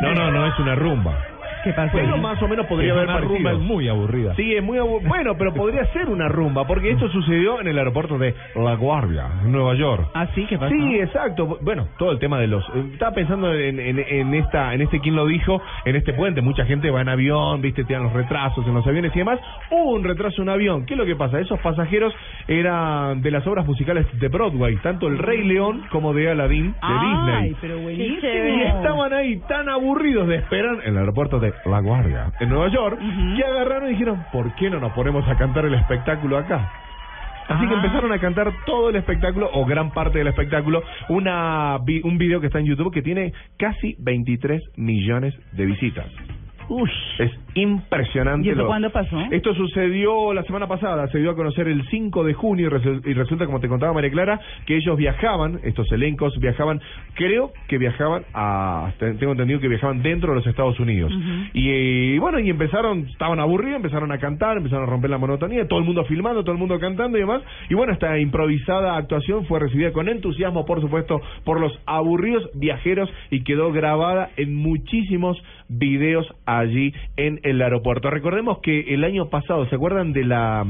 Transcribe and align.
No, 0.00 0.14
no, 0.14 0.30
no 0.30 0.46
es 0.46 0.58
una 0.60 0.74
rumba. 0.74 1.27
¿Qué 1.64 1.72
pasa? 1.72 1.92
Bueno, 1.92 2.16
más 2.18 2.40
o 2.42 2.48
menos 2.48 2.66
podría 2.66 2.92
Es 2.92 2.96
haber 2.98 3.08
una 3.08 3.20
rumba 3.20 3.54
muy 3.54 3.88
aburrida. 3.88 4.34
Sí, 4.36 4.54
es 4.54 4.62
muy 4.62 4.78
abu- 4.78 5.00
bueno, 5.00 5.36
pero 5.36 5.52
podría 5.54 5.84
ser 5.92 6.08
una 6.08 6.28
rumba, 6.28 6.66
porque 6.66 6.90
esto 6.90 7.08
sucedió 7.08 7.60
en 7.60 7.68
el 7.68 7.78
aeropuerto 7.78 8.16
de 8.18 8.34
La 8.54 8.74
Guardia, 8.76 9.26
en 9.44 9.52
Nueva 9.52 9.74
York. 9.74 10.08
¿Ah, 10.14 10.26
sí? 10.34 10.46
¿Qué 10.48 10.56
pasa? 10.58 10.70
Sí, 10.70 10.98
exacto. 11.00 11.58
Bueno, 11.60 11.88
todo 11.98 12.12
el 12.12 12.18
tema 12.18 12.38
de 12.38 12.46
los. 12.46 12.64
eh, 12.74 12.84
Estaba 12.92 13.12
pensando 13.12 13.52
en, 13.54 13.78
en, 13.80 13.98
en 13.98 14.34
esta, 14.34 14.72
en 14.74 14.82
este 14.82 15.00
quién 15.00 15.16
lo 15.16 15.26
dijo, 15.26 15.60
en 15.84 15.96
este 15.96 16.12
puente. 16.12 16.40
Mucha 16.42 16.64
gente 16.64 16.90
va 16.90 17.00
en 17.00 17.08
avión, 17.08 17.60
viste, 17.60 17.84
te 17.84 17.92
dan 17.94 18.04
los 18.04 18.12
retrasos 18.12 18.66
en 18.66 18.74
los 18.74 18.86
aviones 18.86 19.14
y 19.14 19.18
demás. 19.18 19.38
Hubo 19.70 19.92
un 19.94 20.04
retraso 20.04 20.36
en 20.42 20.48
un 20.48 20.54
avión. 20.54 20.86
¿Qué 20.86 20.94
es 20.94 20.98
lo 20.98 21.06
que 21.06 21.16
pasa? 21.16 21.40
Esos 21.40 21.58
pasajeros 21.60 22.14
eran 22.46 23.20
de 23.22 23.30
las 23.30 23.46
obras 23.46 23.66
musicales 23.66 24.06
de 24.18 24.28
Broadway, 24.28 24.76
tanto 24.76 25.06
El 25.06 25.18
Rey 25.18 25.44
León 25.44 25.82
como 25.90 26.12
de 26.14 26.30
Aladdin 26.30 26.72
de 26.72 26.78
Ay, 26.80 27.08
Disney. 27.08 27.56
pero 27.60 27.78
buenísimo. 27.78 28.18
Y 28.32 28.62
estaban 28.62 29.12
ahí 29.12 29.38
tan 29.48 29.68
aburridos 29.68 30.26
de 30.28 30.36
esperar 30.36 30.76
en 30.84 30.90
el 30.92 30.98
aeropuerto 30.98 31.38
de 31.38 31.47
La 31.66 31.80
Guardia, 31.80 32.32
en 32.40 32.48
Nueva 32.48 32.68
York, 32.68 32.98
que 33.36 33.44
agarraron 33.44 33.88
y 33.88 33.92
dijeron, 33.92 34.24
¿por 34.32 34.54
qué 34.56 34.70
no 34.70 34.80
nos 34.80 34.92
ponemos 34.92 35.26
a 35.28 35.36
cantar 35.36 35.64
el 35.64 35.74
espectáculo 35.74 36.38
acá? 36.38 36.70
Así 37.48 37.66
que 37.66 37.72
Ah. 37.74 37.76
empezaron 37.76 38.12
a 38.12 38.18
cantar 38.18 38.52
todo 38.66 38.90
el 38.90 38.96
espectáculo 38.96 39.48
o 39.54 39.64
gran 39.64 39.90
parte 39.92 40.18
del 40.18 40.26
espectáculo, 40.28 40.82
una 41.08 41.76
un 42.04 42.18
video 42.18 42.40
que 42.40 42.48
está 42.48 42.58
en 42.58 42.66
YouTube 42.66 42.92
que 42.92 43.00
tiene 43.02 43.32
casi 43.58 43.96
23 43.98 44.62
millones 44.76 45.34
de 45.52 45.64
visitas. 45.64 46.06
Uy. 46.68 46.90
Es 47.18 47.30
impresionante. 47.54 48.46
¿Y 48.48 48.50
eso 48.50 48.60
lo- 48.62 48.66
cuándo 48.66 48.90
pasó? 48.90 49.18
Esto 49.30 49.54
sucedió 49.54 50.32
la 50.32 50.42
semana 50.44 50.66
pasada, 50.68 51.08
se 51.08 51.18
dio 51.18 51.30
a 51.30 51.34
conocer 51.36 51.66
el 51.68 51.86
5 51.88 52.24
de 52.24 52.34
junio 52.34 52.66
y 52.66 52.70
resu- 52.70 53.02
y 53.06 53.12
resulta, 53.14 53.46
como 53.46 53.60
te 53.60 53.68
contaba 53.68 53.92
María 53.92 54.10
Clara, 54.10 54.40
que 54.66 54.76
ellos 54.76 54.96
viajaban, 54.96 55.60
estos 55.64 55.90
elencos 55.92 56.38
viajaban, 56.40 56.80
creo 57.14 57.52
que 57.68 57.78
viajaban 57.78 58.22
a, 58.34 58.92
te- 58.98 59.14
tengo 59.14 59.32
entendido 59.32 59.60
que 59.60 59.68
viajaban 59.68 60.02
dentro 60.02 60.30
de 60.32 60.36
los 60.36 60.46
Estados 60.46 60.78
Unidos. 60.80 61.12
y, 61.54 62.18
bueno, 62.18 62.38
y 62.38 62.50
empezaron, 62.50 63.06
estaban 63.10 63.40
aburridos, 63.40 63.76
empezaron 63.76 64.12
a 64.12 64.18
cantar, 64.18 64.56
empezaron 64.58 64.84
a 64.86 64.90
romper 64.90 65.10
la 65.10 65.18
monotonía, 65.18 65.66
todo 65.66 65.78
el 65.80 65.84
mundo 65.84 66.04
filmando, 66.04 66.42
todo 66.42 66.52
el 66.52 66.58
mundo 66.58 66.78
cantando 66.78 67.16
y 67.18 67.20
demás. 67.22 67.42
Y 67.70 67.74
bueno, 67.74 67.92
esta 67.92 68.18
improvisada 68.18 68.96
actuación 68.96 69.46
fue 69.46 69.60
recibida 69.60 69.92
con 69.92 70.08
entusiasmo, 70.08 70.64
por 70.66 70.80
supuesto, 70.80 71.20
por 71.44 71.60
los 71.60 71.72
aburridos 71.86 72.48
viajeros 72.54 73.10
y 73.30 73.42
quedó 73.42 73.72
grabada 73.72 74.30
en 74.36 74.54
muchísimos 74.54 75.36
videos 75.68 76.26
allí 76.58 76.92
en 77.16 77.40
el 77.42 77.60
aeropuerto. 77.62 78.10
Recordemos 78.10 78.58
que 78.58 78.80
el 78.94 79.04
año 79.04 79.28
pasado, 79.28 79.66
¿se 79.68 79.74
acuerdan 79.74 80.12
de 80.12 80.24
la 80.24 80.64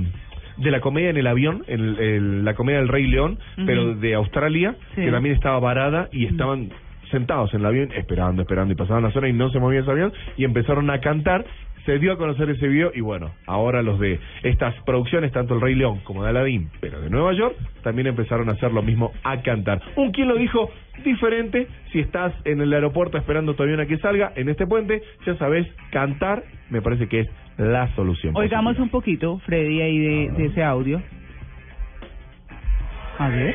de 0.57 0.73
la 0.73 0.81
comedia 0.81 1.11
en 1.11 1.17
el 1.17 1.27
avión, 1.29 1.63
el- 1.69 1.97
el- 2.01 2.45
la 2.45 2.55
comedia 2.55 2.81
del 2.81 2.89
Rey 2.89 3.07
León, 3.07 3.39
pero 3.65 3.95
de 3.95 4.15
Australia, 4.15 4.75
Sí. 4.97 5.03
que 5.03 5.11
también 5.13 5.37
estaba 5.37 5.61
varada 5.61 6.09
y 6.11 6.27
estaban 6.27 6.71
sentados 7.13 7.55
en 7.55 7.61
el 7.61 7.67
avión 7.67 7.89
esperando, 7.95 8.43
esperando 8.43 8.73
y 8.73 8.77
pasaban 8.77 9.05
las 9.05 9.15
horas 9.15 9.31
y 9.31 9.35
no 9.35 9.51
se 9.51 9.61
movía 9.61 9.81
ese 9.81 9.91
avión 9.93 10.13
y 10.37 10.43
empezaron 10.45 10.91
a 10.91 10.99
cantar. 11.01 11.45
Se 11.87 11.99
dio 12.01 12.13
a 12.13 12.19
conocer 12.19 12.51
ese 12.51 12.67
video 12.67 12.91
y 12.93 13.01
bueno, 13.01 13.31
ahora 13.47 13.83
los 13.83 14.01
de 14.01 14.19
estas 14.43 14.75
producciones, 14.83 15.31
tanto 15.31 15.55
el 15.55 15.61
Rey 15.61 15.77
León 15.77 16.01
como 16.03 16.25
de 16.25 16.31
Aladdin, 16.31 16.69
pero 16.81 17.01
de 17.01 17.09
Nueva 17.09 17.33
York, 17.35 17.55
también 17.85 18.09
empezaron 18.09 18.49
a 18.49 18.53
hacer 18.53 18.73
lo 18.73 18.83
mismo, 18.83 19.13
a 19.23 19.41
cantar. 19.43 19.81
Un 19.95 20.11
quien 20.11 20.27
lo 20.27 20.35
dijo 20.35 20.71
diferente, 21.05 21.67
si 21.93 22.01
estás 22.01 22.33
en 22.45 22.61
el 22.61 22.73
aeropuerto 22.73 23.19
esperando 23.19 23.55
tu 23.55 23.63
avión 23.63 23.81
a 23.81 23.87
que 23.87 23.99
salga, 23.99 24.33
en 24.37 24.49
este 24.49 24.67
puente, 24.67 25.03
ya 25.27 25.37
sabes, 25.37 25.67
cantar 25.91 26.43
me 26.71 26.83
parece 26.83 27.09
que 27.09 27.21
es 27.21 27.29
la 27.57 27.89
solución. 27.95 28.37
Oigamos 28.37 28.77
positiva. 28.77 28.85
un 28.85 28.91
poquito, 28.91 29.39
Freddy, 29.47 29.81
ahí 29.81 29.99
de, 29.99 30.33
de 30.33 30.47
ese 30.47 30.63
audio. 30.63 31.03
A 33.19 33.29
ver. 33.29 33.55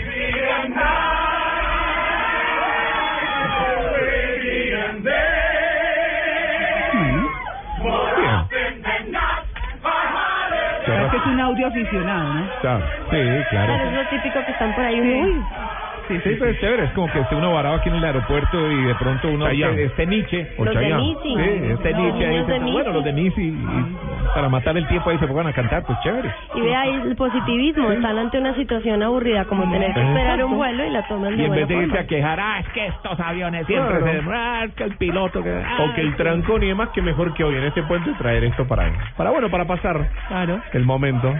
Es 10.85 11.11
que 11.11 11.17
es 11.17 11.25
un 11.25 11.39
audio 11.39 11.67
aficionado, 11.67 12.33
¿no? 12.33 12.49
Claro, 12.61 12.85
sí, 13.09 13.17
claro. 13.49 13.73
Es 13.73 13.93
lo 13.93 14.09
típico 14.09 14.45
que 14.45 14.51
están 14.51 14.75
por 14.75 14.83
ahí. 14.83 14.99
Uy, 14.99 15.43
Sí, 16.07 16.19
Sí, 16.23 16.35
pero 16.39 16.51
es 16.51 16.59
chévere, 16.59 16.83
es 16.85 16.91
como 16.91 17.11
que 17.11 17.19
esté 17.19 17.35
uno 17.35 17.53
varado 17.53 17.75
aquí 17.75 17.89
en 17.89 17.95
el 17.95 18.03
aeropuerto 18.03 18.71
y 18.71 18.83
de 18.83 18.95
pronto 18.95 19.27
uno 19.29 19.47
este 19.47 20.05
Nietzsche. 20.05 20.47
O 20.57 20.65
los 20.65 20.75
de. 20.75 20.81
Sí, 21.23 21.39
este 21.71 21.91
Los 21.91 21.99
Nietzsche 21.99 22.25
ahí 22.27 22.71
bueno, 22.71 22.91
los 22.91 23.03
de 23.03 23.13
Nietzsche 23.13 23.41
y, 23.41 23.47
y 23.47 23.95
para 24.33 24.49
matar 24.49 24.77
el 24.77 24.87
tiempo 24.87 25.09
ahí 25.09 25.17
se 25.17 25.27
pongan 25.27 25.47
a 25.47 25.53
cantar, 25.53 25.83
pues 25.85 25.99
chévere. 26.01 26.33
Y 26.55 26.61
ve 26.61 26.75
ahí 26.75 27.01
el 27.05 27.15
positivismo. 27.15 27.91
Están 27.91 28.17
ante 28.17 28.39
una 28.39 28.55
situación 28.55 29.03
aburrida, 29.03 29.45
como 29.45 29.69
tener 29.71 29.93
que 29.93 30.01
esperar 30.01 30.43
un 30.43 30.55
vuelo 30.57 30.85
y 30.85 30.89
la 30.89 31.07
toman 31.07 31.33
Y 31.33 31.37
de 31.37 31.43
en 31.43 31.49
buena 31.49 31.65
vez 31.65 31.77
de 31.77 31.83
irse 31.83 31.99
a 31.99 32.07
quejar, 32.07 32.39
ah, 32.39 32.59
es 32.59 32.67
que 32.69 32.87
estos 32.87 33.19
aviones 33.19 33.65
siempre 33.67 33.99
se 33.99 34.13
demoran, 34.15 34.41
ah, 34.41 34.83
el 34.83 34.97
piloto 34.97 35.43
que... 35.43 35.49
ah". 35.51 35.77
O 35.83 35.93
que 35.93 36.01
el 36.01 36.15
trancón 36.15 36.63
y 36.63 36.67
demás, 36.67 36.89
que 36.89 37.01
mejor 37.01 37.33
que 37.33 37.43
hoy 37.43 37.55
en 37.55 37.63
este 37.65 37.83
puente 37.83 38.11
traer 38.17 38.43
esto 38.43 38.67
para, 38.67 38.91
para 39.15 39.29
bueno, 39.29 39.49
para 39.49 39.65
pasar 39.65 40.09
Claro. 40.27 40.61
el 40.73 40.83
momento. 40.85 41.33